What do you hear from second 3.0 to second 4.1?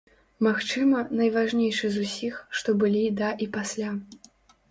да і пасля.